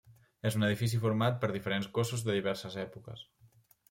[0.49, 3.23] És un edifici format per diferents cossos de diverses èpoques.